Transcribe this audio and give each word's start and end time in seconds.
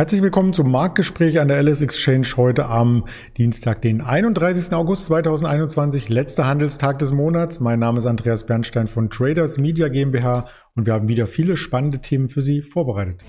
Herzlich 0.00 0.22
willkommen 0.22 0.54
zum 0.54 0.70
Marktgespräch 0.70 1.40
an 1.40 1.48
der 1.48 1.62
LS 1.62 1.82
Exchange 1.82 2.26
heute 2.38 2.64
am 2.64 3.04
Dienstag, 3.36 3.82
den 3.82 4.00
31. 4.00 4.72
August 4.72 5.04
2021, 5.04 6.08
letzter 6.08 6.46
Handelstag 6.46 6.98
des 7.00 7.12
Monats. 7.12 7.60
Mein 7.60 7.80
Name 7.80 7.98
ist 7.98 8.06
Andreas 8.06 8.46
Bernstein 8.46 8.86
von 8.86 9.10
Traders 9.10 9.58
Media 9.58 9.88
GmbH 9.88 10.48
und 10.74 10.86
wir 10.86 10.94
haben 10.94 11.08
wieder 11.08 11.26
viele 11.26 11.58
spannende 11.58 11.98
Themen 11.98 12.28
für 12.28 12.40
Sie 12.40 12.62
vorbereitet. 12.62 13.26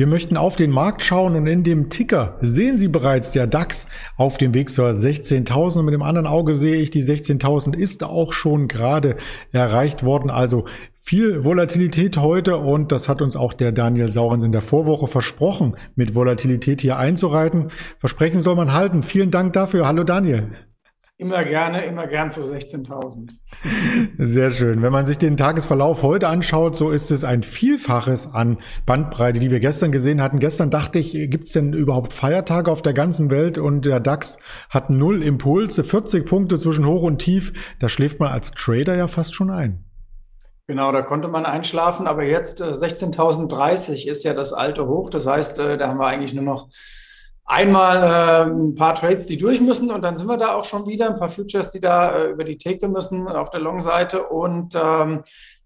Wir 0.00 0.06
möchten 0.06 0.38
auf 0.38 0.56
den 0.56 0.70
Markt 0.70 1.02
schauen 1.02 1.36
und 1.36 1.46
in 1.46 1.62
dem 1.62 1.90
Ticker 1.90 2.38
sehen 2.40 2.78
Sie 2.78 2.88
bereits 2.88 3.32
der 3.32 3.46
DAX 3.46 3.86
auf 4.16 4.38
dem 4.38 4.54
Weg 4.54 4.70
zur 4.70 4.88
16.000 4.92 5.80
und 5.80 5.84
mit 5.84 5.92
dem 5.92 6.00
anderen 6.00 6.26
Auge 6.26 6.54
sehe 6.54 6.76
ich, 6.76 6.88
die 6.88 7.02
16.000 7.02 7.76
ist 7.76 8.02
auch 8.02 8.32
schon 8.32 8.66
gerade 8.66 9.18
erreicht 9.52 10.02
worden. 10.02 10.30
Also 10.30 10.64
viel 11.02 11.44
Volatilität 11.44 12.16
heute 12.16 12.56
und 12.56 12.92
das 12.92 13.10
hat 13.10 13.20
uns 13.20 13.36
auch 13.36 13.52
der 13.52 13.72
Daniel 13.72 14.10
Saurens 14.10 14.42
in 14.42 14.52
der 14.52 14.62
Vorwoche 14.62 15.06
versprochen, 15.06 15.76
mit 15.96 16.14
Volatilität 16.14 16.80
hier 16.80 16.96
einzureiten. 16.96 17.68
Versprechen 17.98 18.40
soll 18.40 18.56
man 18.56 18.72
halten. 18.72 19.02
Vielen 19.02 19.30
Dank 19.30 19.52
dafür. 19.52 19.86
Hallo 19.86 20.04
Daniel. 20.04 20.48
Immer 21.20 21.44
gerne, 21.44 21.84
immer 21.84 22.06
gern 22.06 22.30
zu 22.30 22.40
16.000. 22.40 23.32
Sehr 24.16 24.50
schön. 24.52 24.80
Wenn 24.80 24.90
man 24.90 25.04
sich 25.04 25.18
den 25.18 25.36
Tagesverlauf 25.36 26.02
heute 26.02 26.28
anschaut, 26.28 26.74
so 26.76 26.88
ist 26.88 27.10
es 27.10 27.24
ein 27.24 27.42
Vielfaches 27.42 28.32
an 28.32 28.56
Bandbreite, 28.86 29.38
die 29.38 29.50
wir 29.50 29.60
gestern 29.60 29.92
gesehen 29.92 30.22
hatten. 30.22 30.38
Gestern 30.38 30.70
dachte 30.70 30.98
ich, 30.98 31.12
gibt 31.12 31.44
es 31.44 31.52
denn 31.52 31.74
überhaupt 31.74 32.14
Feiertage 32.14 32.70
auf 32.70 32.80
der 32.80 32.94
ganzen 32.94 33.30
Welt? 33.30 33.58
Und 33.58 33.84
der 33.84 34.00
DAX 34.00 34.38
hat 34.70 34.88
null 34.88 35.22
Impulse, 35.22 35.84
40 35.84 36.24
Punkte 36.24 36.58
zwischen 36.58 36.86
Hoch 36.86 37.02
und 37.02 37.18
Tief. 37.18 37.52
Da 37.80 37.90
schläft 37.90 38.18
man 38.18 38.32
als 38.32 38.52
Trader 38.52 38.96
ja 38.96 39.06
fast 39.06 39.34
schon 39.34 39.50
ein. 39.50 39.84
Genau, 40.68 40.90
da 40.90 41.02
konnte 41.02 41.28
man 41.28 41.44
einschlafen, 41.44 42.06
aber 42.06 42.22
jetzt 42.22 42.62
äh, 42.62 42.70
16.030 42.70 44.08
ist 44.08 44.24
ja 44.24 44.32
das 44.32 44.54
alte 44.54 44.86
Hoch. 44.86 45.10
Das 45.10 45.26
heißt, 45.26 45.58
äh, 45.58 45.76
da 45.76 45.88
haben 45.88 45.98
wir 45.98 46.06
eigentlich 46.06 46.32
nur 46.32 46.44
noch 46.44 46.70
einmal 47.44 48.48
äh, 48.48 48.50
ein 48.50 48.74
paar 48.74 48.94
Trades, 48.94 49.26
die 49.26 49.36
durch 49.36 49.60
müssen 49.60 49.90
und 49.90 50.02
dann 50.02 50.16
sind 50.16 50.28
wir 50.28 50.36
da 50.36 50.54
auch 50.54 50.64
schon 50.64 50.86
wieder, 50.86 51.08
ein 51.08 51.18
paar 51.18 51.28
Futures, 51.28 51.72
die 51.72 51.80
da 51.80 52.16
äh, 52.16 52.30
über 52.30 52.44
die 52.44 52.58
Theke 52.58 52.88
müssen 52.88 53.26
auf 53.28 53.50
der 53.50 53.60
Long-Seite 53.60 54.24
und 54.24 54.74
ähm, 54.74 55.22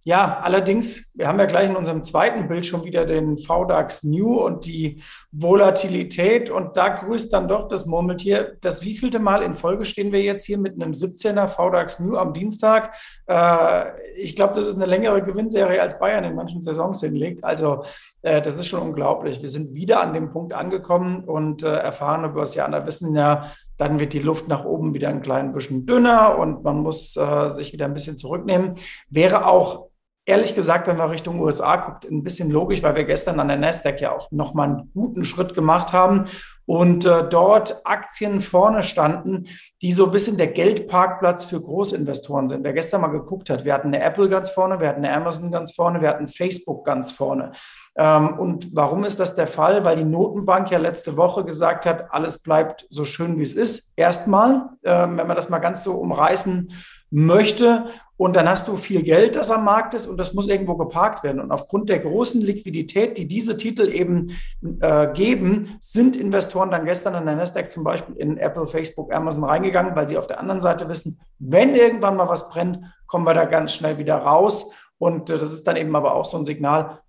ja, 0.06 0.41
allerdings, 0.42 1.14
wir 1.16 1.27
haben 1.27 1.38
ja 1.38 1.47
gleich 1.47 1.70
in 1.70 1.77
unserem 1.77 2.02
zweiten 2.02 2.47
Bild 2.47 2.66
schon 2.66 2.84
wieder 2.84 3.06
den 3.06 3.38
VDAX 3.38 4.02
New 4.05 4.38
und 4.38 4.66
die 4.66 5.02
Volatilität 5.33 6.50
und 6.50 6.77
da 6.77 6.91
grüßt 6.91 7.33
dann 7.33 7.48
doch 7.48 7.69
das 7.69 7.86
Murmeltier. 7.86 8.58
Das 8.60 8.84
wievielte 8.84 9.19
Mal 9.19 9.42
in 9.42 9.55
Folge 9.55 9.86
stehen 9.86 10.12
wir 10.12 10.20
jetzt 10.20 10.44
hier 10.44 10.58
mit 10.58 10.75
einem 10.75 10.92
17er 10.92 11.48
VDAX 11.48 12.00
New 12.00 12.19
am 12.19 12.34
Dienstag? 12.34 12.94
Äh, 13.27 13.92
ich 14.19 14.36
glaube, 14.36 14.52
das 14.55 14.69
ist 14.69 14.77
eine 14.77 14.84
längere 14.84 15.22
Gewinnserie 15.22 15.80
als 15.80 15.98
Bayern 15.98 16.25
in 16.25 16.34
manchen 16.34 16.60
Saisons 16.60 17.00
hinlegt. 17.00 17.42
Also 17.42 17.84
äh, 18.20 18.42
das 18.42 18.58
ist 18.58 18.66
schon 18.66 18.82
unglaublich. 18.82 19.41
Wir 19.41 19.48
sind 19.48 19.72
wieder 19.72 20.02
an 20.02 20.12
dem 20.12 20.32
Punkt 20.32 20.52
angekommen 20.52 21.25
und 21.25 21.62
äh, 21.62 21.75
erfahrene 21.75 22.28
Börsianer 22.28 22.84
wissen 22.84 23.16
ja, 23.16 23.52
dann 23.78 23.98
wird 23.98 24.12
die 24.12 24.20
Luft 24.20 24.48
nach 24.48 24.66
oben 24.66 24.92
wieder 24.92 25.08
ein 25.08 25.22
klein 25.22 25.55
bisschen 25.55 25.86
dünner 25.86 26.38
und 26.38 26.62
man 26.62 26.80
muss 26.80 27.16
äh, 27.16 27.52
sich 27.52 27.72
wieder 27.72 27.86
ein 27.86 27.94
bisschen 27.94 28.19
zurücknehmen. 28.19 28.75
Wäre 29.08 29.47
auch 29.47 29.88
ehrlich 30.27 30.55
gesagt, 30.55 30.86
wenn 30.86 30.97
man 30.97 31.11
Richtung 31.11 31.41
USA 31.41 31.77
guckt, 31.77 32.05
ein 32.05 32.22
bisschen 32.22 32.50
logisch, 32.50 32.83
weil 32.83 32.94
wir 32.94 33.05
gestern 33.05 33.41
an 33.41 33.48
der 33.48 33.58
Nasdaq 33.58 34.00
ja 34.00 34.12
auch 34.12 34.31
nochmal 34.31 34.69
einen 34.69 34.91
guten 34.94 35.25
Schritt 35.25 35.55
gemacht 35.55 35.92
haben 35.92 36.28
und 36.66 37.05
äh, 37.05 37.28
dort 37.28 37.83
Aktien 37.84 38.41
vorne 38.41 38.83
standen, 38.83 39.48
die 39.83 39.92
so 39.92 40.06
ein 40.06 40.12
bisschen 40.12 40.39
der 40.39 40.47
Geldparkplatz 40.47 41.44
für 41.44 41.60
Großinvestoren 41.60 42.49
sind. 42.49 42.65
Wer 42.65 42.72
gestern 42.72 43.03
mal 43.03 43.09
geguckt 43.09 43.50
hat, 43.50 43.66
wir 43.66 43.75
hatten 43.75 43.88
eine 43.88 44.03
Apple 44.03 44.31
ganz 44.31 44.49
vorne, 44.49 44.81
wir 44.81 44.88
hatten 44.88 45.04
eine 45.04 45.15
Amazon 45.15 45.50
ganz 45.50 45.72
vorne, 45.72 46.00
wir 46.00 46.09
hatten 46.09 46.26
Facebook 46.26 46.87
ganz 46.87 47.12
vorne. 47.12 47.53
Ähm, 47.97 48.38
und 48.38 48.75
warum 48.75 49.04
ist 49.04 49.20
das 49.20 49.34
der 49.34 49.47
Fall? 49.47 49.84
Weil 49.84 49.97
die 49.97 50.04
Notenbank 50.04 50.70
ja 50.70 50.78
letzte 50.78 51.19
Woche 51.19 51.44
gesagt 51.44 51.84
hat, 51.84 52.12
alles 52.12 52.38
bleibt 52.38 52.87
so 52.88 53.04
schön, 53.04 53.38
wie 53.38 53.43
es 53.43 53.53
ist. 53.53 53.93
Erstmal, 53.99 54.70
ähm, 54.84 55.19
wenn 55.19 55.26
man 55.26 55.37
das 55.37 55.50
mal 55.50 55.59
ganz 55.59 55.84
so 55.84 55.93
umreißen 55.93 56.72
möchte. 57.14 57.86
Und 58.16 58.36
dann 58.36 58.48
hast 58.48 58.69
du 58.69 58.76
viel 58.76 59.02
Geld, 59.02 59.34
das 59.34 59.50
am 59.50 59.64
Markt 59.64 59.94
ist 59.94 60.06
und 60.06 60.19
das 60.19 60.34
muss 60.34 60.48
irgendwo 60.48 60.76
geparkt 60.76 61.25
werden. 61.25 61.41
Und 61.41 61.50
aufgrund 61.50 61.88
der 61.88 61.98
großen 61.98 62.41
Liquidität, 62.41 63.16
die 63.19 63.26
diese 63.26 63.56
Titel 63.56 63.88
eben 63.88 64.36
äh, 64.80 65.12
geben, 65.12 65.76
sind 65.80 66.14
Investoren 66.14 66.70
dann 66.70 66.84
gestern 66.84 67.14
an 67.14 67.26
der 67.26 67.36
Nasdaq 67.36 67.70
zum 67.70 67.82
Beispiel 67.82 68.16
in 68.16 68.36
Apple, 68.36 68.66
Facebook, 68.66 69.12
Amazon 69.12 69.44
reingegangen, 69.44 69.97
weil 69.97 70.06
sie 70.06 70.19
auf 70.19 70.26
der 70.26 70.38
anderen 70.38 70.60
Seite 70.60 70.88
wissen, 70.88 71.20
wenn 71.38 71.75
irgendwann 71.75 72.16
mal 72.16 72.28
was 72.28 72.50
brennt, 72.50 72.84
kommen 73.06 73.26
wir 73.26 73.34
da 73.34 73.46
ganz 73.46 73.75
schnell 73.75 73.98
wieder 73.98 74.16
raus. 74.16 74.72
Und 74.98 75.31
äh, 75.31 75.38
das 75.38 75.52
ist 75.52 75.66
dann 75.66 75.76
eben 75.76 75.94
aber 75.94 76.14
auch 76.14 76.25
so 76.25 76.36
ein 76.36 76.44
Signal, 76.44 77.00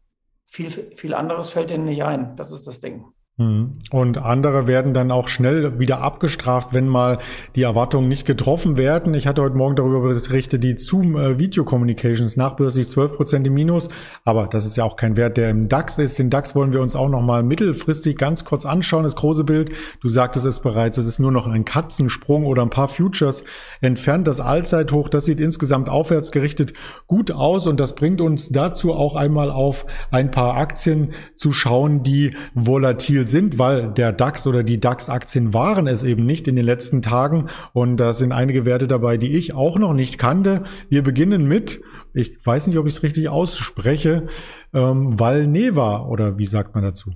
viel, 0.48 0.70
viel 0.70 1.14
anderes 1.14 1.50
fällt 1.50 1.70
denen 1.70 1.86
nicht 1.86 2.04
ein. 2.04 2.36
Das 2.36 2.52
ist 2.52 2.66
das 2.66 2.80
Ding. 2.80 3.06
Mhm. 3.38 3.80
Und 3.92 4.18
andere 4.18 4.66
werden 4.66 4.94
dann 4.94 5.12
auch 5.12 5.28
schnell 5.28 5.78
wieder 5.78 6.00
abgestraft, 6.00 6.70
wenn 6.74 6.88
mal 6.88 7.20
die 7.56 7.64
Erwartungen 7.64 8.08
nicht 8.08 8.26
getroffen 8.26 8.78
werden. 8.78 9.14
Ich 9.14 9.28
hatte 9.28 9.42
heute 9.42 9.58
Morgen 9.58 9.76
darüber 9.76 10.00
berichtet, 10.00 10.64
die 10.64 10.78
Zoom 10.78 11.18
äh, 11.18 11.38
Video 11.38 11.66
Communications 11.66 12.38
nachbörslich 12.38 12.88
12 12.88 13.18
Prozent 13.18 13.46
im 13.46 13.54
Minus. 13.54 13.90
Aber 14.24 14.48
das 14.48 14.66
ist 14.66 14.78
ja 14.78 14.86
auch 14.86 14.96
kein 14.96 15.18
Wert, 15.18 15.36
der 15.36 15.50
im 15.50 15.68
DAX 15.68 16.00
ist. 16.00 16.18
Den 16.18 16.30
DAX 16.30 16.56
wollen 16.56 16.72
wir 16.72 16.80
uns 16.80 16.96
auch 16.96 17.10
noch 17.10 17.22
mal 17.22 17.44
mittelfristig 17.44 18.16
ganz 18.18 18.46
kurz 18.46 18.66
anschauen. 18.66 19.04
Das 19.04 19.18
große 19.18 19.44
Bild. 19.44 19.72
Du 20.00 20.08
sagtest 20.08 20.46
es 20.46 20.62
bereits. 20.62 20.98
Es 20.98 21.06
ist 21.06 21.20
nur 21.20 21.34
noch 21.34 21.48
ein 21.48 21.66
Katzensprung 21.66 22.46
oder 22.46 22.62
ein 22.62 22.70
paar 22.70 22.88
Futures 22.88 23.44
entfernt. 23.82 24.30
Das 24.30 24.40
Allzeithoch, 24.40 25.10
das 25.10 25.26
sieht 25.26 25.42
insgesamt 25.42 25.90
aufwärts 25.90 26.32
gerichtet 26.32 26.72
gut 27.06 27.32
aus. 27.32 27.68
Und 27.68 27.82
das 27.82 27.96
bringt 27.96 28.22
uns 28.22 28.48
dazu 28.48 28.94
auch 28.94 29.18
einmal 29.18 29.52
auf 29.52 29.86
ein 30.10 30.32
paar 30.32 30.56
Aktien 30.56 31.12
zu 31.36 31.52
schauen, 31.52 32.02
die 32.02 32.34
volatil 32.54 33.25
sind, 33.28 33.60
weil 33.60 33.92
der 33.92 34.12
DAX 34.12 34.48
oder 34.48 34.64
die 34.64 34.80
DAX-Aktien 34.80 35.54
waren 35.54 35.88
es 35.88 36.04
eben 36.04 36.26
nicht 36.26 36.48
in 36.48 36.56
den 36.56 36.66
letzten 36.66 37.02
Tagen. 37.02 37.48
Und 37.74 37.98
da 37.98 38.14
sind 38.14 38.32
einige 38.32 38.66
Werte 38.66 38.88
dabei, 38.88 39.18
die 39.18 39.34
ich 39.34 39.54
auch 39.54 39.80
noch 39.80 39.94
nicht 39.94 40.18
kannte. 40.18 40.64
Wir 40.90 41.04
beginnen 41.04 41.48
mit, 41.48 41.82
ich 42.14 42.46
weiß 42.46 42.68
nicht, 42.68 42.78
ob 42.78 42.88
ich 42.88 42.96
es 42.96 43.04
richtig 43.04 43.30
ausspreche, 43.30 44.28
ähm, 44.74 45.20
Valneva 45.20 46.06
oder 46.06 46.38
wie 46.38 46.46
sagt 46.46 46.76
man 46.76 46.84
dazu? 46.84 47.12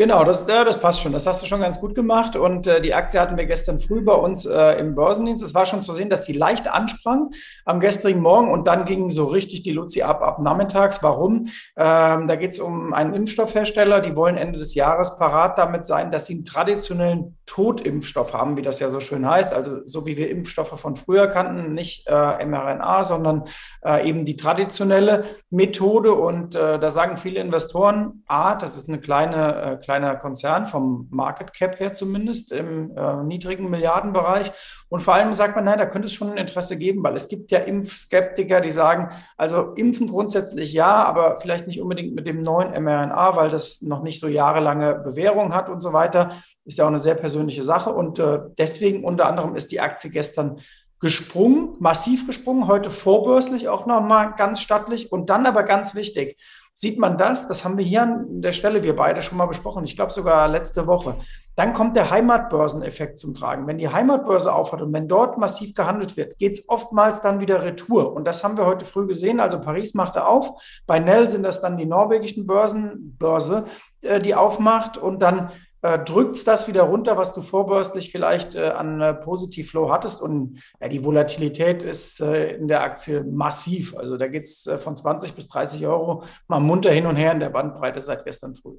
Genau, 0.00 0.24
das, 0.24 0.46
ja, 0.48 0.64
das 0.64 0.80
passt 0.80 1.02
schon. 1.02 1.12
Das 1.12 1.26
hast 1.26 1.42
du 1.42 1.46
schon 1.46 1.60
ganz 1.60 1.78
gut 1.78 1.94
gemacht. 1.94 2.34
Und 2.34 2.66
äh, 2.66 2.80
die 2.80 2.94
Aktie 2.94 3.20
hatten 3.20 3.36
wir 3.36 3.44
gestern 3.44 3.78
früh 3.78 4.00
bei 4.00 4.14
uns 4.14 4.46
äh, 4.46 4.78
im 4.78 4.94
Börsendienst. 4.94 5.44
Es 5.44 5.52
war 5.52 5.66
schon 5.66 5.82
zu 5.82 5.92
sehen, 5.92 6.08
dass 6.08 6.24
die 6.24 6.32
leicht 6.32 6.66
ansprang 6.68 7.34
am 7.66 7.80
gestrigen 7.80 8.22
Morgen 8.22 8.50
und 8.50 8.66
dann 8.66 8.86
ging 8.86 9.10
so 9.10 9.26
richtig 9.26 9.62
die 9.62 9.72
Luzi 9.72 10.00
ab 10.00 10.22
ab 10.22 10.38
nachmittags. 10.38 11.02
Warum? 11.02 11.48
Ähm, 11.76 12.28
da 12.28 12.36
geht 12.36 12.52
es 12.52 12.60
um 12.60 12.94
einen 12.94 13.12
Impfstoffhersteller. 13.12 14.00
Die 14.00 14.16
wollen 14.16 14.38
Ende 14.38 14.58
des 14.58 14.74
Jahres 14.74 15.18
parat 15.18 15.58
damit 15.58 15.84
sein, 15.84 16.10
dass 16.10 16.24
sie 16.24 16.36
einen 16.36 16.46
traditionellen 16.46 17.36
Totimpfstoff 17.50 18.32
haben, 18.32 18.56
wie 18.56 18.62
das 18.62 18.78
ja 18.78 18.88
so 18.88 19.00
schön 19.00 19.28
heißt. 19.28 19.52
Also 19.52 19.80
so 19.86 20.06
wie 20.06 20.16
wir 20.16 20.30
Impfstoffe 20.30 20.78
von 20.78 20.94
früher 20.94 21.26
kannten, 21.26 21.74
nicht 21.74 22.06
äh, 22.06 22.46
mRNA, 22.46 23.02
sondern 23.02 23.44
äh, 23.84 24.08
eben 24.08 24.24
die 24.24 24.36
traditionelle 24.36 25.24
Methode. 25.50 26.14
Und 26.14 26.54
äh, 26.54 26.78
da 26.78 26.90
sagen 26.92 27.16
viele 27.16 27.40
Investoren, 27.40 28.22
ah, 28.28 28.54
das 28.54 28.76
ist 28.76 28.88
eine 28.88 29.00
kleine 29.00 29.62
äh, 29.62 29.76
kleiner 29.78 30.14
Konzern, 30.14 30.68
vom 30.68 31.08
Market 31.10 31.52
Cap 31.52 31.80
her 31.80 31.92
zumindest, 31.92 32.52
im 32.52 32.96
äh, 32.96 33.24
niedrigen 33.24 33.68
Milliardenbereich. 33.68 34.52
Und 34.90 35.00
vor 35.00 35.14
allem 35.14 35.32
sagt 35.32 35.54
man, 35.54 35.64
nein, 35.64 35.78
da 35.78 35.86
könnte 35.86 36.06
es 36.06 36.12
schon 36.12 36.32
ein 36.32 36.36
Interesse 36.36 36.76
geben, 36.76 37.02
weil 37.04 37.14
es 37.14 37.28
gibt 37.28 37.52
ja 37.52 37.60
Impfskeptiker, 37.60 38.60
die 38.60 38.72
sagen, 38.72 39.10
also 39.36 39.72
impfen 39.74 40.08
grundsätzlich 40.08 40.72
ja, 40.72 41.04
aber 41.04 41.40
vielleicht 41.40 41.68
nicht 41.68 41.80
unbedingt 41.80 42.14
mit 42.14 42.26
dem 42.26 42.42
neuen 42.42 42.72
mRNA, 42.82 43.36
weil 43.36 43.50
das 43.50 43.82
noch 43.82 44.02
nicht 44.02 44.18
so 44.18 44.26
jahrelange 44.26 44.96
Bewährung 44.96 45.54
hat 45.54 45.68
und 45.68 45.80
so 45.80 45.92
weiter. 45.92 46.32
Ist 46.64 46.78
ja 46.78 46.84
auch 46.84 46.88
eine 46.88 46.98
sehr 46.98 47.14
persönliche 47.14 47.62
Sache. 47.62 47.94
Und 47.94 48.18
äh, 48.18 48.40
deswegen 48.58 49.04
unter 49.04 49.26
anderem 49.26 49.54
ist 49.54 49.70
die 49.70 49.80
Aktie 49.80 50.10
gestern 50.10 50.60
gesprungen, 50.98 51.72
massiv 51.78 52.26
gesprungen, 52.26 52.66
heute 52.66 52.90
vorbörslich 52.90 53.68
auch 53.68 53.86
nochmal 53.86 54.34
ganz 54.36 54.60
stattlich 54.60 55.12
und 55.12 55.30
dann 55.30 55.46
aber 55.46 55.62
ganz 55.62 55.94
wichtig, 55.94 56.36
Sieht 56.82 56.98
man 56.98 57.18
das, 57.18 57.46
das 57.46 57.62
haben 57.62 57.76
wir 57.76 57.84
hier 57.84 58.00
an 58.00 58.40
der 58.40 58.52
Stelle, 58.52 58.82
wir 58.82 58.96
beide 58.96 59.20
schon 59.20 59.36
mal 59.36 59.44
besprochen, 59.44 59.84
ich 59.84 59.96
glaube 59.96 60.14
sogar 60.14 60.48
letzte 60.48 60.86
Woche, 60.86 61.18
dann 61.54 61.74
kommt 61.74 61.94
der 61.94 62.10
Heimatbörseneffekt 62.10 63.20
zum 63.20 63.34
Tragen. 63.34 63.66
Wenn 63.66 63.76
die 63.76 63.90
Heimatbörse 63.90 64.50
aufhat 64.50 64.80
und 64.80 64.90
wenn 64.94 65.06
dort 65.06 65.36
massiv 65.36 65.74
gehandelt 65.74 66.16
wird, 66.16 66.38
geht 66.38 66.52
es 66.52 66.70
oftmals 66.70 67.20
dann 67.20 67.38
wieder 67.38 67.62
retour. 67.62 68.14
Und 68.14 68.24
das 68.24 68.42
haben 68.42 68.56
wir 68.56 68.64
heute 68.64 68.86
früh 68.86 69.06
gesehen. 69.06 69.40
Also 69.40 69.60
Paris 69.60 69.92
machte 69.92 70.24
auf, 70.24 70.52
bei 70.86 70.98
Nell 70.98 71.28
sind 71.28 71.42
das 71.42 71.60
dann 71.60 71.76
die 71.76 71.84
norwegischen 71.84 72.46
Börsen, 72.46 73.14
Börse, 73.18 73.66
äh, 74.00 74.18
die 74.18 74.34
aufmacht 74.34 74.96
und 74.96 75.20
dann 75.20 75.50
äh, 75.82 75.98
drückt 75.98 76.36
es 76.36 76.44
das 76.44 76.68
wieder 76.68 76.82
runter, 76.82 77.16
was 77.16 77.34
du 77.34 77.42
vorbörslich 77.42 78.10
vielleicht 78.12 78.54
äh, 78.54 78.68
an 78.68 79.00
äh, 79.00 79.14
Positivflow 79.14 79.90
hattest. 79.90 80.20
Und 80.20 80.60
ja, 80.80 80.88
die 80.88 81.04
Volatilität 81.04 81.82
ist 81.82 82.20
äh, 82.20 82.56
in 82.56 82.68
der 82.68 82.82
Aktie 82.82 83.24
massiv. 83.24 83.96
Also 83.96 84.16
da 84.16 84.28
geht 84.28 84.44
es 84.44 84.66
äh, 84.66 84.78
von 84.78 84.96
20 84.96 85.34
bis 85.34 85.48
30 85.48 85.86
Euro 85.86 86.24
mal 86.48 86.60
munter 86.60 86.90
hin 86.90 87.06
und 87.06 87.16
her 87.16 87.32
in 87.32 87.40
der 87.40 87.50
Bandbreite 87.50 88.00
seit 88.00 88.24
gestern 88.24 88.54
früh. 88.54 88.74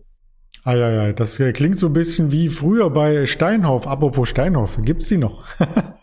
Ah 0.63 0.75
ja, 0.75 0.89
ja, 0.89 1.11
das 1.11 1.37
klingt 1.37 1.79
so 1.79 1.87
ein 1.87 1.93
bisschen 1.93 2.31
wie 2.31 2.49
früher 2.49 2.89
bei 2.89 3.25
Steinhoff. 3.25 3.87
Apropos 3.87 4.29
Steinhoff, 4.29 4.77
gibt's 4.81 5.07
die 5.07 5.17
noch? 5.17 5.43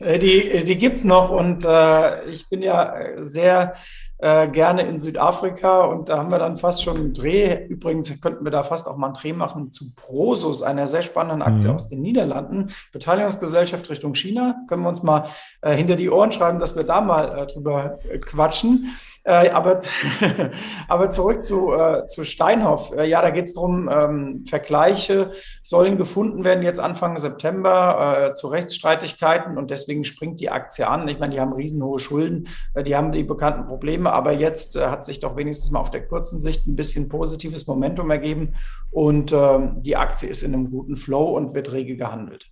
Äh, 0.00 0.18
die, 0.18 0.64
die 0.64 0.78
gibt's 0.78 1.04
noch 1.04 1.30
und 1.30 1.62
äh, 1.66 2.24
ich 2.30 2.48
bin 2.48 2.62
ja 2.62 2.94
sehr 3.18 3.74
äh, 4.22 4.48
gerne 4.48 4.82
in 4.82 4.98
Südafrika 4.98 5.84
und 5.84 6.08
da 6.08 6.18
haben 6.18 6.30
wir 6.30 6.38
dann 6.38 6.56
fast 6.56 6.82
schon 6.82 6.96
einen 6.96 7.14
Dreh. 7.14 7.66
Übrigens 7.66 8.20
könnten 8.20 8.44
wir 8.44 8.50
da 8.50 8.62
fast 8.62 8.86
auch 8.86 8.96
mal 8.96 9.08
einen 9.08 9.16
Dreh 9.16 9.32
machen 9.32 9.72
zu 9.72 9.94
Prosus, 9.94 10.62
einer 10.62 10.86
sehr 10.86 11.02
spannenden 11.02 11.42
Aktie 11.42 11.68
mhm. 11.68 11.74
aus 11.74 11.88
den 11.88 12.02
Niederlanden. 12.02 12.70
Beteiligungsgesellschaft 12.92 13.88
Richtung 13.88 14.14
China. 14.14 14.56
Können 14.68 14.82
wir 14.82 14.90
uns 14.90 15.02
mal 15.02 15.28
äh, 15.62 15.74
hinter 15.74 15.96
die 15.96 16.10
Ohren 16.10 16.32
schreiben, 16.32 16.60
dass 16.60 16.76
wir 16.76 16.84
da 16.84 17.00
mal 17.00 17.38
äh, 17.38 17.46
drüber 17.46 17.98
äh, 18.10 18.18
quatschen. 18.18 18.90
Äh, 19.24 19.50
aber, 19.50 19.80
aber 20.88 21.10
zurück 21.10 21.44
zu, 21.44 21.74
äh, 21.74 22.06
zu 22.06 22.24
Steinhoff. 22.24 22.92
Äh, 22.96 23.06
ja, 23.06 23.20
da 23.20 23.30
geht 23.30 23.44
es 23.44 23.54
darum, 23.54 23.88
ähm, 23.92 24.44
Vergleiche 24.46 25.32
sollen 25.62 25.98
gefunden 25.98 26.42
werden 26.42 26.62
jetzt 26.62 26.80
Anfang 26.80 27.18
September 27.18 28.30
äh, 28.30 28.32
zu 28.32 28.48
Rechtsstreitigkeiten 28.48 29.58
und 29.58 29.70
deswegen 29.70 30.04
springt 30.04 30.40
die 30.40 30.48
Aktie 30.48 30.88
an. 30.88 31.06
Ich 31.08 31.18
meine, 31.18 31.34
die 31.34 31.40
haben 31.40 31.52
riesenhohe 31.52 31.98
Schulden, 31.98 32.48
äh, 32.74 32.82
die 32.82 32.96
haben 32.96 33.12
die 33.12 33.24
bekannten 33.24 33.66
Probleme, 33.66 34.10
aber 34.10 34.32
jetzt 34.32 34.76
äh, 34.76 34.86
hat 34.86 35.04
sich 35.04 35.20
doch 35.20 35.36
wenigstens 35.36 35.70
mal 35.70 35.80
auf 35.80 35.90
der 35.90 36.06
kurzen 36.06 36.38
Sicht 36.38 36.66
ein 36.66 36.76
bisschen 36.76 37.10
positives 37.10 37.66
Momentum 37.66 38.10
ergeben 38.10 38.54
und 38.90 39.32
ähm, 39.32 39.82
die 39.82 39.96
Aktie 39.96 40.30
ist 40.30 40.42
in 40.42 40.54
einem 40.54 40.70
guten 40.70 40.96
Flow 40.96 41.36
und 41.36 41.52
wird 41.52 41.72
rege 41.72 41.96
gehandelt 41.96 42.50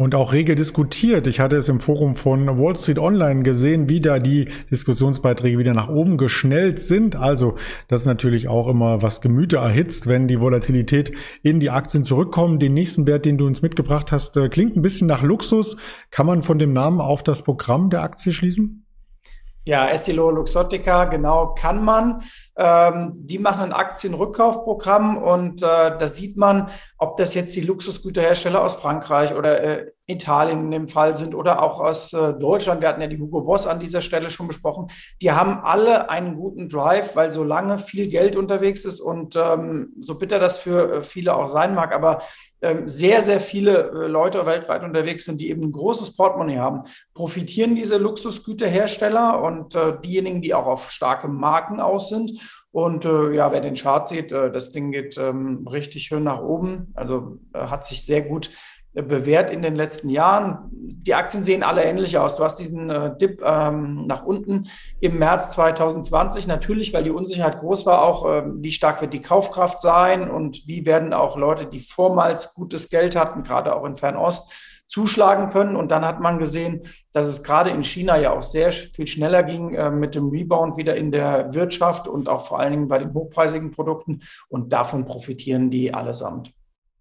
und 0.00 0.14
auch 0.14 0.32
rege 0.32 0.54
diskutiert. 0.54 1.26
Ich 1.26 1.40
hatte 1.40 1.58
es 1.58 1.68
im 1.68 1.78
Forum 1.78 2.14
von 2.14 2.58
Wall 2.58 2.74
Street 2.74 2.98
Online 2.98 3.42
gesehen, 3.42 3.90
wie 3.90 4.00
da 4.00 4.18
die 4.18 4.48
Diskussionsbeiträge 4.70 5.58
wieder 5.58 5.74
nach 5.74 5.90
oben 5.90 6.16
geschnellt 6.16 6.80
sind. 6.80 7.16
Also 7.16 7.56
das 7.86 8.00
ist 8.00 8.06
natürlich 8.06 8.48
auch 8.48 8.66
immer 8.66 9.02
was 9.02 9.20
Gemüte 9.20 9.58
erhitzt, 9.58 10.06
wenn 10.06 10.26
die 10.26 10.40
Volatilität 10.40 11.12
in 11.42 11.60
die 11.60 11.68
Aktien 11.68 12.02
zurückkommt. 12.02 12.62
Den 12.62 12.72
nächsten 12.72 13.06
Wert, 13.06 13.26
den 13.26 13.36
du 13.36 13.46
uns 13.46 13.60
mitgebracht 13.60 14.10
hast, 14.10 14.38
äh, 14.38 14.48
klingt 14.48 14.74
ein 14.74 14.80
bisschen 14.80 15.06
nach 15.06 15.22
Luxus. 15.22 15.76
Kann 16.10 16.24
man 16.24 16.42
von 16.42 16.58
dem 16.58 16.72
Namen 16.72 17.02
auf 17.02 17.22
das 17.22 17.42
Programm 17.42 17.90
der 17.90 18.00
Aktie 18.00 18.32
schließen? 18.32 18.86
Ja, 19.64 19.88
Estilo 19.88 20.30
Luxottica, 20.30 21.04
genau, 21.04 21.54
kann 21.54 21.84
man. 21.84 22.22
Ähm, 22.56 23.12
die 23.14 23.38
machen 23.38 23.62
ein 23.62 23.72
Aktienrückkaufprogramm 23.72 25.18
und 25.18 25.62
äh, 25.62 25.66
da 25.66 26.08
sieht 26.08 26.38
man, 26.38 26.70
ob 26.96 27.18
das 27.18 27.34
jetzt 27.34 27.54
die 27.54 27.60
Luxusgüterhersteller 27.60 28.62
aus 28.62 28.76
Frankreich 28.76 29.34
oder 29.34 29.62
äh, 29.62 29.90
Italien 30.10 30.64
in 30.64 30.70
dem 30.70 30.88
Fall 30.88 31.16
sind 31.16 31.34
oder 31.34 31.62
auch 31.62 31.80
aus 31.80 32.12
äh, 32.12 32.34
Deutschland. 32.34 32.80
Wir 32.80 32.88
hatten 32.88 33.00
ja 33.00 33.06
die 33.06 33.18
Hugo 33.18 33.42
Boss 33.42 33.66
an 33.66 33.80
dieser 33.80 34.00
Stelle 34.00 34.30
schon 34.30 34.48
besprochen. 34.48 34.88
Die 35.22 35.32
haben 35.32 35.60
alle 35.62 36.10
einen 36.10 36.36
guten 36.36 36.68
Drive, 36.68 37.16
weil 37.16 37.30
solange 37.30 37.78
viel 37.78 38.08
Geld 38.08 38.36
unterwegs 38.36 38.84
ist 38.84 39.00
und 39.00 39.36
ähm, 39.36 39.92
so 40.00 40.16
bitter 40.16 40.38
das 40.38 40.58
für 40.58 40.92
äh, 40.92 41.04
viele 41.04 41.34
auch 41.34 41.48
sein 41.48 41.74
mag, 41.74 41.94
aber 41.94 42.22
ähm, 42.62 42.88
sehr, 42.88 43.22
sehr 43.22 43.40
viele 43.40 43.90
äh, 43.90 44.06
Leute 44.06 44.44
weltweit 44.44 44.82
unterwegs 44.82 45.24
sind, 45.24 45.40
die 45.40 45.48
eben 45.48 45.62
ein 45.62 45.72
großes 45.72 46.14
Portemonnaie 46.16 46.58
haben, 46.58 46.82
profitieren 47.14 47.74
diese 47.74 47.96
Luxusgüterhersteller 47.96 49.42
und 49.42 49.74
äh, 49.74 49.98
diejenigen, 50.04 50.42
die 50.42 50.52
auch 50.52 50.66
auf 50.66 50.90
starke 50.90 51.26
Marken 51.28 51.80
aus 51.80 52.10
sind. 52.10 52.32
Und 52.70 53.04
äh, 53.04 53.34
ja, 53.34 53.50
wer 53.50 53.62
den 53.62 53.74
Chart 53.74 54.06
sieht, 54.06 54.30
das 54.30 54.70
Ding 54.70 54.92
geht 54.92 55.16
ähm, 55.18 55.66
richtig 55.66 56.04
schön 56.04 56.22
nach 56.22 56.40
oben. 56.40 56.92
Also 56.94 57.38
hat 57.52 57.84
sich 57.84 58.04
sehr 58.04 58.22
gut 58.22 58.50
bewährt 58.92 59.50
in 59.50 59.62
den 59.62 59.76
letzten 59.76 60.08
Jahren. 60.08 60.68
Die 60.72 61.14
Aktien 61.14 61.44
sehen 61.44 61.62
alle 61.62 61.84
ähnlich 61.84 62.18
aus. 62.18 62.36
Du 62.36 62.44
hast 62.44 62.56
diesen 62.56 62.90
äh, 62.90 63.16
Dip 63.16 63.40
ähm, 63.44 64.06
nach 64.06 64.24
unten 64.24 64.68
im 65.00 65.18
März 65.18 65.50
2020. 65.52 66.46
Natürlich, 66.46 66.92
weil 66.92 67.04
die 67.04 67.10
Unsicherheit 67.10 67.60
groß 67.60 67.86
war, 67.86 68.02
auch 68.02 68.26
äh, 68.26 68.42
wie 68.56 68.72
stark 68.72 69.00
wird 69.00 69.12
die 69.12 69.22
Kaufkraft 69.22 69.80
sein 69.80 70.28
und 70.28 70.66
wie 70.66 70.84
werden 70.86 71.12
auch 71.12 71.36
Leute, 71.36 71.66
die 71.66 71.80
vormals 71.80 72.54
gutes 72.54 72.90
Geld 72.90 73.14
hatten, 73.14 73.44
gerade 73.44 73.74
auch 73.74 73.84
in 73.84 73.96
Fernost, 73.96 74.52
zuschlagen 74.88 75.50
können. 75.50 75.76
Und 75.76 75.92
dann 75.92 76.04
hat 76.04 76.18
man 76.20 76.38
gesehen, 76.38 76.82
dass 77.12 77.26
es 77.26 77.44
gerade 77.44 77.70
in 77.70 77.84
China 77.84 78.18
ja 78.18 78.32
auch 78.32 78.42
sehr 78.42 78.72
viel 78.72 79.06
schneller 79.06 79.44
ging 79.44 79.74
äh, 79.74 79.90
mit 79.90 80.16
dem 80.16 80.30
Rebound 80.30 80.76
wieder 80.76 80.96
in 80.96 81.12
der 81.12 81.54
Wirtschaft 81.54 82.08
und 82.08 82.28
auch 82.28 82.44
vor 82.44 82.58
allen 82.58 82.72
Dingen 82.72 82.88
bei 82.88 82.98
den 82.98 83.14
hochpreisigen 83.14 83.70
Produkten. 83.70 84.22
Und 84.48 84.72
davon 84.72 85.04
profitieren 85.04 85.70
die 85.70 85.94
allesamt. 85.94 86.52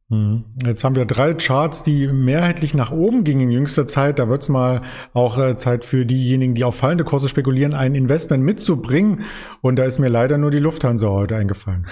Mhm. 0.10 0.46
Jetzt 0.66 0.84
haben 0.84 0.96
wir 0.96 1.06
drei 1.06 1.36
Charts, 1.36 1.84
die 1.84 2.08
mehrheitlich 2.08 2.74
nach 2.74 2.92
oben 2.92 3.24
gingen 3.24 3.42
in 3.42 3.52
jüngster 3.52 3.86
Zeit. 3.86 4.18
Da 4.18 4.28
wird 4.28 4.42
es 4.42 4.50
mal 4.50 4.82
auch 5.14 5.38
äh, 5.38 5.56
Zeit 5.56 5.86
für 5.86 6.04
diejenigen, 6.04 6.56
die 6.56 6.64
auf 6.64 6.76
fallende 6.76 7.04
Kurse 7.04 7.30
spekulieren, 7.30 7.76
ein 7.76 7.94
Investment 7.94 8.44
mitzubringen. 8.44 9.26
Und 9.62 9.78
da 9.78 9.84
ist 9.84 10.00
mir 10.00 10.08
leider 10.08 10.40
nur 10.40 10.50
die 10.50 10.58
Lufthansa 10.58 11.08
heute 11.10 11.36
eingefallen. 11.36 11.88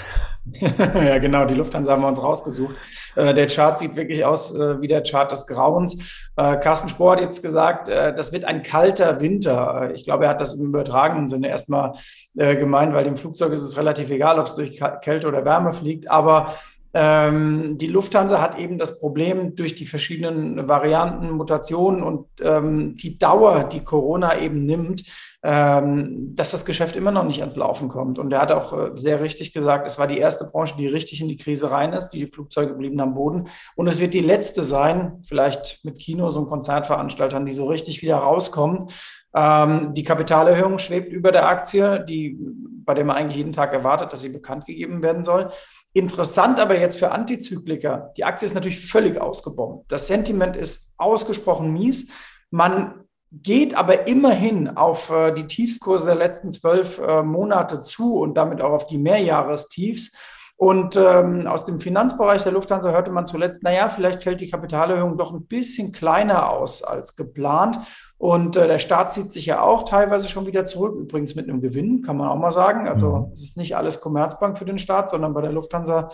ja, 0.56 1.20
genau, 1.20 1.46
die 1.46 1.54
Lufthansa 1.54 1.92
haben 1.92 2.02
wir 2.02 2.08
uns 2.08 2.22
rausgesucht. 2.22 2.74
Äh, 3.16 3.36
der 3.36 3.46
Chart 3.46 3.78
sieht 3.78 3.96
wirklich 3.96 4.26
aus 4.26 4.56
äh, 4.56 4.82
wie 4.82 4.88
der 4.88 5.04
Chart 5.04 5.32
des 5.32 5.46
Grauens. 5.46 6.26
Carsten 6.36 6.88
Spohr 6.90 7.14
hat 7.14 7.22
jetzt 7.22 7.42
gesagt, 7.42 7.88
das 7.88 8.32
wird 8.32 8.46
ein 8.46 8.62
kalter 8.62 9.20
Winter. 9.22 9.90
Ich 9.96 10.04
glaube, 10.04 10.26
er 10.26 10.30
hat 10.30 10.40
das 10.40 10.54
im 10.54 10.68
übertragenen 10.68 11.28
Sinne 11.28 11.50
erstmal 11.50 11.94
gemeint, 12.36 12.94
weil 12.94 13.06
dem 13.06 13.18
Flugzeug 13.18 13.54
ist 13.54 13.64
es 13.64 13.76
relativ 13.76 14.12
egal, 14.12 14.38
ob 14.38 14.46
es 14.46 14.54
durch 14.54 14.80
Kälte 15.02 15.28
oder 15.28 15.46
Wärme 15.46 15.74
fliegt. 15.74 16.12
Aber 16.12 16.54
ähm, 17.00 17.78
die 17.78 17.90
Lufthansa 17.90 18.42
hat 18.42 18.58
eben 18.58 18.80
das 18.80 19.00
Problem 19.00 19.56
durch 19.56 19.76
die 19.76 19.86
verschiedenen 19.86 20.68
Varianten, 20.68 21.30
Mutationen 21.30 22.02
und 22.02 22.26
ähm, 22.42 22.98
die 22.98 23.20
Dauer, 23.20 23.66
die 23.66 23.84
Corona 23.84 24.40
eben 24.40 24.66
nimmt, 24.66 25.04
ähm, 25.44 26.34
dass 26.36 26.50
das 26.50 26.66
Geschäft 26.66 26.96
immer 26.96 27.12
noch 27.12 27.26
nicht 27.26 27.42
ans 27.42 27.56
Laufen 27.56 27.88
kommt. 27.88 28.18
Und 28.18 28.34
er 28.34 28.42
hat 28.42 28.52
auch 28.52 28.74
äh, 28.74 28.92
sehr 28.96 29.22
richtig 29.22 29.54
gesagt, 29.54 29.86
es 29.86 30.00
war 30.00 30.08
die 30.08 30.18
erste 30.18 30.46
Branche, 30.46 30.74
die 30.76 30.88
richtig 30.88 31.22
in 31.22 31.28
die 31.28 31.38
Krise 31.38 31.70
rein 31.70 31.94
ist. 31.94 32.10
Die 32.10 32.26
Flugzeuge 32.26 32.74
blieben 32.74 33.00
am 33.00 33.14
Boden. 33.14 33.48
Und 33.76 33.88
es 33.88 34.02
wird 34.02 34.16
die 34.16 34.20
letzte 34.20 34.64
sein, 34.64 35.22
vielleicht 35.28 35.86
mit 35.86 36.00
Kinos 36.00 36.36
und 36.36 36.50
Konzertveranstaltern, 36.50 37.46
die 37.46 37.52
so 37.52 37.68
richtig 37.68 38.02
wieder 38.02 38.18
rauskommen. 38.18 38.90
Ähm, 39.36 39.94
die 39.94 40.04
Kapitalerhöhung 40.04 40.80
schwebt 40.80 41.14
über 41.14 41.32
der 41.32 41.48
Aktie, 41.48 42.04
die, 42.04 42.40
bei 42.84 42.96
der 42.96 43.06
man 43.06 43.18
eigentlich 43.18 43.38
jeden 43.38 43.54
Tag 43.54 43.72
erwartet, 43.72 44.12
dass 44.12 44.22
sie 44.22 44.30
bekannt 44.30 44.66
gegeben 44.66 45.04
werden 45.04 45.24
soll. 45.24 45.52
Interessant 45.98 46.60
aber 46.60 46.80
jetzt 46.80 47.00
für 47.00 47.12
Antizykliker, 47.12 48.14
die 48.18 48.24
Aktie 48.24 48.46
ist 48.46 48.54
natürlich 48.54 48.86
völlig 48.86 49.20
ausgebombt. 49.20 49.92
Das 49.92 50.06
Sentiment 50.06 50.56
ist 50.56 50.94
ausgesprochen 51.00 51.74
mies. 51.74 52.12
Man 52.52 53.06
geht 53.32 53.74
aber 53.74 54.06
immerhin 54.08 54.78
auf 54.78 55.10
äh, 55.10 55.34
die 55.34 55.48
Tiefskurse 55.48 56.06
der 56.06 56.16
letzten 56.16 56.52
zwölf 56.52 57.00
äh, 57.00 57.24
Monate 57.24 57.80
zu 57.80 58.20
und 58.20 58.36
damit 58.36 58.62
auch 58.62 58.74
auf 58.74 58.86
die 58.86 59.00
Mehrjahrestiefs. 59.00 60.16
Und 60.60 60.96
ähm, 60.96 61.46
aus 61.46 61.66
dem 61.66 61.80
Finanzbereich 61.80 62.42
der 62.42 62.52
Lufthansa 62.52 62.90
hörte 62.92 63.12
man 63.12 63.28
zuletzt, 63.28 63.62
naja, 63.62 63.90
vielleicht 63.90 64.24
fällt 64.24 64.42
die 64.42 64.50
Kapitalerhöhung 64.50 65.16
doch 65.16 65.32
ein 65.32 65.46
bisschen 65.46 65.92
kleiner 65.92 66.50
aus 66.50 66.84
als 66.84 67.16
geplant. 67.16 67.78
Und 68.18 68.58
äh, 68.58 68.68
der 68.68 68.80
Staat 68.80 69.14
zieht 69.14 69.32
sich 69.32 69.46
ja 69.46 69.62
auch 69.62 69.84
teilweise 69.84 70.28
schon 70.28 70.48
wieder 70.48 70.66
zurück, 70.66 70.98
übrigens 70.98 71.36
mit 71.36 71.48
einem 71.48 71.62
Gewinn, 71.62 72.02
kann 72.02 72.18
man 72.18 72.30
auch 72.30 72.38
mal 72.38 72.52
sagen. 72.52 72.88
Also 72.88 73.18
mhm. 73.18 73.32
es 73.34 73.44
ist 73.44 73.58
nicht 73.58 73.78
alles 73.78 74.02
Commerzbank 74.02 74.58
für 74.58 74.66
den 74.66 74.80
Staat, 74.80 75.12
sondern 75.12 75.36
bei 75.36 75.42
der 75.42 75.52
Lufthansa 75.52 76.10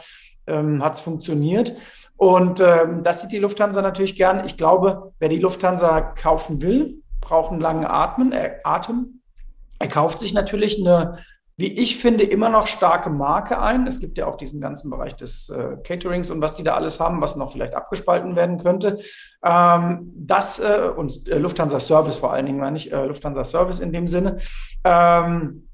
ähm, 0.46 0.84
hat 0.84 0.96
es 0.96 1.00
funktioniert. 1.00 1.78
Und 2.18 2.60
ähm, 2.60 3.02
das 3.02 3.22
sieht 3.22 3.32
die 3.32 3.40
Lufthansa 3.40 3.82
natürlich 3.82 4.18
gern. 4.18 4.46
Ich 4.46 4.58
glaube, 4.58 5.14
wer 5.20 5.30
die 5.30 5.40
Lufthansa 5.40 6.02
kaufen 6.02 6.62
will, 6.62 7.02
braucht 7.22 7.52
einen 7.52 7.62
langen 7.62 7.86
Atmen, 7.86 8.34
äh, 8.34 8.56
Atem. 8.66 9.22
Er 9.80 9.88
kauft 9.88 10.20
sich 10.20 10.34
natürlich 10.34 10.80
eine 10.80 11.18
wie 11.56 11.72
ich 11.72 11.98
finde, 11.98 12.24
immer 12.24 12.50
noch 12.50 12.68
starke 12.68 13.10
Marke 13.10 13.60
ein. 13.60 13.86
Es 13.86 14.00
gibt 14.00 14.18
ja 14.18 14.26
auch 14.26 14.38
diesen 14.38 14.60
ganzen 14.60 14.90
Bereich 14.90 15.16
des 15.16 15.50
äh, 15.50 15.78
Caterings 15.84 16.32
und 16.32 16.42
was 16.42 16.56
die 16.56 16.64
da 16.64 16.76
alles 16.76 17.00
haben, 17.00 17.22
was 17.22 17.36
noch 17.36 17.52
vielleicht 17.52 17.76
abgespalten 17.76 18.36
werden 18.36 18.58
könnte. 18.58 19.00
Ähm, 19.44 20.12
das 20.16 20.60
äh, 20.60 20.90
und 20.96 21.28
äh, 21.30 21.38
Lufthansa 21.38 21.80
Service 21.80 22.18
vor 22.18 22.34
allen 22.34 22.48
Dingen, 22.48 22.60
meine 22.60 22.78
ich, 22.78 22.92
äh, 22.92 23.06
Lufthansa 23.06 23.46
Service 23.46 23.80
in 23.80 23.94
dem 23.94 24.08
Sinne. 24.08 24.38
Ähm, 24.84 25.68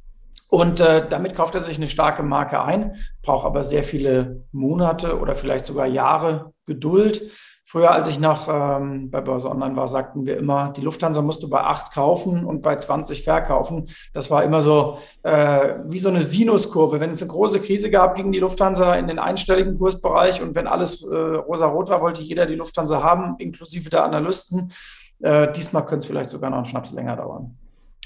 und 0.49 0.79
äh, 0.79 1.07
damit 1.07 1.35
kauft 1.35 1.55
er 1.55 1.61
sich 1.61 1.77
eine 1.77 1.87
starke 1.87 2.23
Marke 2.23 2.61
ein, 2.61 2.95
braucht 3.21 3.45
aber 3.45 3.63
sehr 3.63 3.83
viele 3.83 4.43
Monate 4.51 5.19
oder 5.19 5.35
vielleicht 5.35 5.63
sogar 5.63 5.85
Jahre 5.85 6.53
Geduld. 6.65 7.31
Früher, 7.71 7.91
als 7.91 8.07
ich 8.07 8.19
noch 8.19 8.47
ähm, 8.49 9.11
bei 9.11 9.21
Börse 9.21 9.47
Online 9.47 9.75
war, 9.75 9.87
sagten 9.87 10.25
wir 10.25 10.37
immer, 10.37 10.73
die 10.75 10.81
Lufthansa 10.81 11.21
musst 11.21 11.43
du 11.43 11.49
bei 11.51 11.61
8 11.61 11.93
kaufen 11.93 12.43
und 12.43 12.63
bei 12.63 12.75
20 12.75 13.23
verkaufen. 13.23 13.85
Das 14.11 14.31
war 14.31 14.43
immer 14.43 14.63
so 14.63 14.97
äh, 15.21 15.75
wie 15.85 15.99
so 15.99 16.09
eine 16.09 16.23
Sinuskurve. 16.23 16.99
Wenn 16.99 17.11
es 17.11 17.21
eine 17.21 17.29
große 17.29 17.61
Krise 17.61 17.91
gab, 17.91 18.15
ging 18.15 18.31
die 18.31 18.39
Lufthansa 18.39 18.95
in 18.95 19.07
den 19.07 19.19
einstelligen 19.19 19.77
Kursbereich 19.77 20.41
und 20.41 20.55
wenn 20.55 20.65
alles 20.65 21.03
äh, 21.03 21.15
rosa-rot 21.15 21.89
war, 21.89 22.01
wollte 22.01 22.23
jeder 22.23 22.47
die 22.47 22.55
Lufthansa 22.55 23.03
haben, 23.03 23.35
inklusive 23.37 23.91
der 23.91 24.03
Analysten. 24.03 24.73
Äh, 25.19 25.53
diesmal 25.53 25.85
könnte 25.85 26.05
es 26.05 26.07
vielleicht 26.07 26.31
sogar 26.31 26.49
noch 26.49 26.57
einen 26.57 26.65
Schnaps 26.65 26.91
länger 26.91 27.17
dauern. 27.17 27.55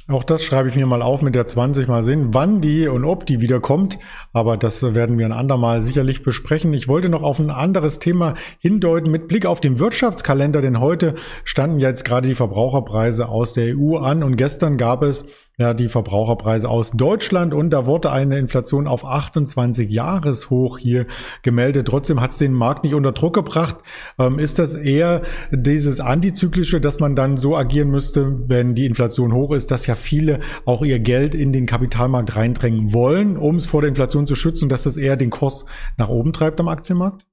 Auch 0.10 0.25
das 0.25 0.43
schreibe 0.43 0.67
ich 0.67 0.75
mir 0.75 0.86
mal 0.86 1.01
auf 1.01 1.22
mit 1.22 1.33
der 1.33 1.45
20 1.45 1.88
mal 1.88 2.03
sehen, 2.03 2.33
wann 2.33 2.60
die 2.60 2.89
und 2.89 3.05
ob 3.05 3.25
die 3.25 3.39
wiederkommt. 3.39 4.00
Aber 4.33 4.57
das 4.57 4.95
werden 4.95 5.17
wir 5.17 5.25
ein 5.25 5.31
andermal 5.31 5.81
sicherlich 5.81 6.24
besprechen. 6.24 6.74
Ich 6.74 6.89
wollte 6.89 7.07
noch 7.07 7.24
auf 7.24 7.39
ein 7.39 7.50
anderes 7.50 8.00
Thema 8.00 8.33
hindeuten 8.60 9.10
mit 9.10 9.29
Blick 9.29 9.45
auf 9.45 9.62
den 9.62 9.79
Wirtschaftskalender, 9.79 10.62
denn 10.62 10.81
heute 10.81 11.15
standen 11.45 11.79
ja 11.79 11.88
jetzt 11.88 12.03
gerade 12.03 12.27
die 12.27 12.36
Verbraucherpreise 12.36 13.29
aus 13.29 13.53
der 13.53 13.77
EU 13.77 13.95
an 13.95 14.24
und 14.24 14.36
gestern 14.36 14.77
gab 14.77 15.03
es 15.03 15.24
ja, 15.60 15.75
die 15.75 15.88
Verbraucherpreise 15.88 16.67
aus 16.67 16.91
Deutschland 16.91 17.53
und 17.53 17.69
da 17.69 17.86
wurde 17.86 18.12
eine 18.12 18.39
Inflation 18.39 18.88
auf 18.88 19.05
28 19.05 19.89
Jahreshoch 19.89 20.79
hier 20.79 21.05
gemeldet. 21.43 21.88
Trotzdem 21.88 22.22
hat 22.22 22.31
es 22.31 22.39
den 22.39 22.53
Markt 22.53 22.83
nicht 22.83 22.95
unter 22.95 23.12
Druck 23.12 23.36
gebracht. 23.36 23.77
Ähm, 24.17 24.39
ist 24.39 24.57
das 24.57 24.74
eher 24.74 25.22
dieses 25.51 26.00
antizyklische, 26.00 26.81
dass 26.81 27.00
man 27.00 27.15
dann 27.15 27.38
so 27.38 27.55
agieren 27.55 27.91
müsste, 27.91 28.50
wenn 28.50 28.74
die 28.74 28.88
Inflation 28.88 29.31
hoch 29.31 29.51
ist, 29.51 29.69
dass 29.69 29.86
ja 29.86 29.93
viele 29.93 30.39
auch 30.65 30.83
ihr 30.83 31.00
Geld 31.00 31.36
in 31.36 31.53
den 31.53 31.67
Kapitalmarkt 31.67 32.36
reindrängen 32.36 32.91
wollen, 32.91 33.38
um 33.38 33.57
es 33.57 33.67
vor 33.67 33.81
der 33.81 33.89
Inflation 33.89 34.25
zu 34.25 34.36
schützen, 34.36 34.69
dass 34.69 34.83
das 34.83 34.98
eher 34.98 35.17
den 35.17 35.29
Kurs 35.29 35.65
nach 35.98 36.10
oben 36.10 36.33
treibt 36.33 36.60
am 36.60 36.67
Aktienmarkt? 36.67 37.25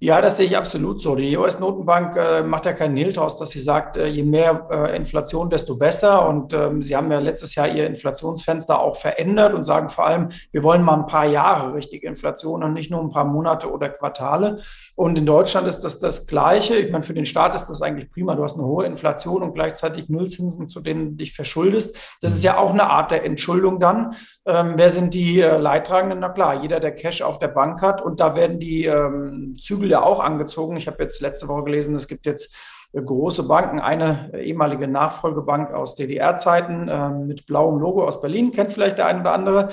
Ja, 0.00 0.20
das 0.20 0.36
sehe 0.36 0.46
ich 0.46 0.56
absolut 0.56 1.02
so. 1.02 1.16
Die 1.16 1.36
US-Notenbank 1.36 2.16
äh, 2.16 2.44
macht 2.44 2.66
ja 2.66 2.72
keinen 2.72 2.96
Hehl 2.96 3.12
draus, 3.12 3.36
dass 3.36 3.50
sie 3.50 3.58
sagt, 3.58 3.96
äh, 3.96 4.06
je 4.06 4.22
mehr 4.22 4.68
äh, 4.70 4.96
Inflation, 4.96 5.50
desto 5.50 5.76
besser. 5.76 6.28
Und 6.28 6.52
ähm, 6.52 6.84
sie 6.84 6.94
haben 6.94 7.10
ja 7.10 7.18
letztes 7.18 7.56
Jahr 7.56 7.66
ihr 7.66 7.84
Inflationsfenster 7.84 8.78
auch 8.78 8.94
verändert 8.94 9.54
und 9.54 9.64
sagen 9.64 9.88
vor 9.88 10.06
allem, 10.06 10.28
wir 10.52 10.62
wollen 10.62 10.84
mal 10.84 11.00
ein 11.00 11.06
paar 11.06 11.26
Jahre 11.26 11.74
richtige 11.74 12.06
Inflation 12.06 12.62
und 12.62 12.74
nicht 12.74 12.92
nur 12.92 13.00
ein 13.00 13.10
paar 13.10 13.24
Monate 13.24 13.72
oder 13.72 13.88
Quartale. 13.88 14.58
Und 14.94 15.18
in 15.18 15.26
Deutschland 15.26 15.66
ist 15.66 15.80
das 15.80 15.98
das 15.98 16.28
Gleiche. 16.28 16.76
Ich 16.76 16.92
meine, 16.92 17.02
für 17.02 17.14
den 17.14 17.26
Staat 17.26 17.56
ist 17.56 17.66
das 17.66 17.82
eigentlich 17.82 18.08
prima. 18.12 18.36
Du 18.36 18.44
hast 18.44 18.54
eine 18.54 18.68
hohe 18.68 18.86
Inflation 18.86 19.42
und 19.42 19.54
gleichzeitig 19.54 20.08
Nullzinsen, 20.08 20.68
zu 20.68 20.80
denen 20.80 21.10
du 21.10 21.16
dich 21.16 21.34
verschuldest. 21.34 21.96
Das 22.20 22.36
ist 22.36 22.44
ja 22.44 22.58
auch 22.58 22.72
eine 22.72 22.88
Art 22.88 23.10
der 23.10 23.24
Entschuldung 23.24 23.80
dann. 23.80 24.14
Ähm, 24.46 24.74
wer 24.76 24.90
sind 24.90 25.12
die 25.12 25.40
äh, 25.40 25.56
Leidtragenden? 25.56 26.20
Na 26.20 26.28
klar, 26.28 26.62
jeder, 26.62 26.78
der 26.78 26.94
Cash 26.94 27.20
auf 27.20 27.40
der 27.40 27.48
Bank 27.48 27.82
hat. 27.82 28.00
Und 28.00 28.20
da 28.20 28.36
werden 28.36 28.60
die 28.60 28.84
ähm, 28.84 29.56
Zügel 29.58 29.87
ja 29.90 30.02
auch 30.02 30.20
angezogen. 30.20 30.76
Ich 30.76 30.86
habe 30.86 31.02
jetzt 31.02 31.20
letzte 31.20 31.48
Woche 31.48 31.64
gelesen, 31.64 31.94
es 31.94 32.08
gibt 32.08 32.26
jetzt 32.26 32.56
äh, 32.92 33.02
große 33.02 33.44
Banken, 33.44 33.80
eine 33.80 34.30
äh, 34.32 34.44
ehemalige 34.44 34.88
Nachfolgebank 34.88 35.72
aus 35.72 35.94
DDR-Zeiten 35.94 36.88
äh, 36.88 37.10
mit 37.10 37.46
blauem 37.46 37.78
Logo 37.78 38.04
aus 38.04 38.20
Berlin, 38.20 38.52
kennt 38.52 38.72
vielleicht 38.72 38.98
der 38.98 39.06
eine 39.06 39.20
oder 39.20 39.32
andere. 39.32 39.68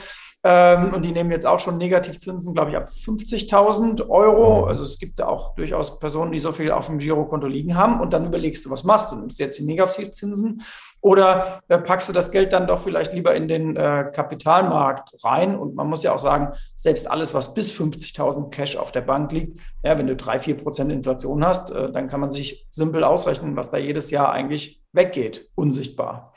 Ähm, 0.48 0.94
und 0.94 1.04
die 1.04 1.12
nehmen 1.12 1.32
jetzt 1.32 1.48
auch 1.48 1.60
schon 1.60 1.80
Negativzinsen, 1.80 2.54
glaube 2.54 2.70
ich, 2.70 2.78
ab 2.78 2.90
50.000 2.90 4.08
Euro. 4.10 4.62
Mhm. 4.62 4.68
Also 4.68 4.84
es 4.84 5.00
gibt 5.00 5.18
da 5.18 5.26
auch 5.26 5.56
durchaus 5.56 6.00
Personen, 6.00 6.32
die 6.32 6.38
so 6.38 6.52
viel 6.52 6.70
auf 6.70 6.86
dem 6.86 7.00
Girokonto 7.00 7.48
liegen 7.48 7.76
haben. 7.76 8.00
Und 8.00 8.14
dann 8.14 8.28
überlegst 8.28 8.64
du, 8.64 8.70
was 8.70 8.84
machst 8.84 9.12
du? 9.12 9.16
Nimmst 9.16 9.40
du 9.40 9.44
jetzt 9.44 9.58
die 9.58 9.66
Negativzinsen 9.66 10.62
oder 11.02 11.62
äh, 11.68 11.80
packst 11.80 12.10
du 12.10 12.14
das 12.14 12.30
Geld 12.30 12.54
dann 12.54 12.68
doch 12.68 12.84
vielleicht 12.84 13.12
lieber 13.14 13.34
in 13.34 13.48
den 13.48 13.76
äh, 13.76 14.12
Kapitalmarkt 14.14 15.16
rein? 15.24 15.56
Und 15.58 15.74
man 15.74 15.90
muss 15.90 16.04
ja 16.04 16.14
auch 16.14 16.20
sagen, 16.20 16.54
selbst 16.76 17.10
alles, 17.10 17.34
was 17.34 17.56
bis 17.56 17.74
50.000 17.74 18.52
Cash 18.52 18.78
auf 18.78 18.92
der 18.92 19.02
Bank 19.02 19.32
liegt, 19.32 19.60
ja, 19.84 19.98
wenn 19.98 20.06
du 20.06 20.16
drei, 20.16 20.38
vier 20.38 20.58
Prozent 20.58 20.92
Inflation 20.92 21.44
hast, 21.44 21.72
äh, 21.72 21.92
dann 21.92 22.08
kann 22.08 22.20
man 22.20 22.30
sich 22.30 22.68
simpel 22.70 23.04
ausrechnen, 23.04 23.56
was 23.56 23.72
da 23.72 23.78
jedes 23.78 24.12
Jahr 24.12 24.32
eigentlich 24.32 24.84
weggeht, 24.94 25.50
unsichtbar. 25.56 26.35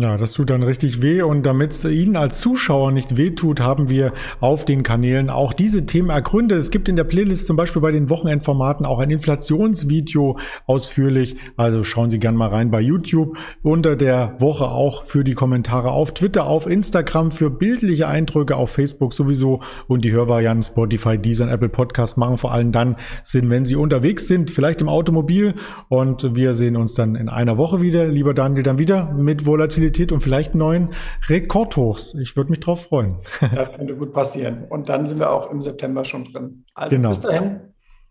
Ja, 0.00 0.16
das 0.16 0.32
tut 0.32 0.48
dann 0.48 0.62
richtig 0.62 1.02
weh 1.02 1.20
und 1.20 1.44
damit 1.44 1.72
es 1.72 1.84
Ihnen 1.84 2.16
als 2.16 2.40
Zuschauer 2.40 2.90
nicht 2.90 3.18
wehtut, 3.18 3.60
haben 3.60 3.90
wir 3.90 4.14
auf 4.40 4.64
den 4.64 4.82
Kanälen 4.82 5.28
auch 5.28 5.52
diese 5.52 5.84
Themen 5.84 6.08
ergründet. 6.08 6.58
Es 6.58 6.70
gibt 6.70 6.88
in 6.88 6.96
der 6.96 7.04
Playlist 7.04 7.44
zum 7.44 7.58
Beispiel 7.58 7.82
bei 7.82 7.92
den 7.92 8.08
Wochenendformaten 8.08 8.86
auch 8.86 8.98
ein 8.98 9.10
Inflationsvideo 9.10 10.38
ausführlich. 10.64 11.36
Also 11.58 11.84
schauen 11.84 12.08
Sie 12.08 12.18
gerne 12.18 12.38
mal 12.38 12.48
rein 12.48 12.70
bei 12.70 12.80
YouTube. 12.80 13.36
Unter 13.60 13.94
der 13.94 14.36
Woche 14.38 14.68
auch 14.68 15.04
für 15.04 15.22
die 15.22 15.34
Kommentare 15.34 15.90
auf 15.90 16.14
Twitter, 16.14 16.46
auf 16.46 16.66
Instagram, 16.66 17.30
für 17.30 17.50
bildliche 17.50 18.08
Eindrücke 18.08 18.56
auf 18.56 18.70
Facebook 18.70 19.12
sowieso 19.12 19.60
und 19.86 20.02
die 20.06 20.12
Hörvarianten 20.12 20.62
Spotify, 20.62 21.18
Deezer 21.18 21.44
und 21.44 21.50
Apple 21.50 21.68
Podcast 21.68 22.16
machen 22.16 22.38
vor 22.38 22.52
allem 22.52 22.72
dann 22.72 22.96
Sinn, 23.22 23.50
wenn 23.50 23.66
Sie 23.66 23.76
unterwegs 23.76 24.28
sind, 24.28 24.50
vielleicht 24.50 24.80
im 24.80 24.88
Automobil 24.88 25.52
und 25.90 26.34
wir 26.34 26.54
sehen 26.54 26.76
uns 26.76 26.94
dann 26.94 27.16
in 27.16 27.28
einer 27.28 27.58
Woche 27.58 27.82
wieder. 27.82 28.08
Lieber 28.08 28.32
Daniel, 28.32 28.62
dann 28.62 28.78
wieder 28.78 29.12
mit 29.12 29.44
Volatilität 29.44 29.89
Volatilität 29.90 30.12
und 30.12 30.20
vielleicht 30.20 30.54
neuen 30.54 30.90
Rekordhochs. 31.28 32.14
Ich 32.14 32.36
würde 32.36 32.50
mich 32.50 32.60
drauf 32.60 32.84
freuen. 32.84 33.16
Das 33.54 33.72
könnte 33.72 33.96
gut 33.96 34.12
passieren. 34.12 34.64
Und 34.68 34.88
dann 34.88 35.06
sind 35.06 35.18
wir 35.18 35.30
auch 35.30 35.50
im 35.50 35.60
September 35.60 36.04
schon 36.04 36.24
drin. 36.24 36.64
Also 36.74 36.96
genau. 36.96 37.08
bis 37.10 37.20
dahin. 37.20 37.60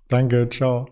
Danke, 0.07 0.50
ciao. 0.50 0.88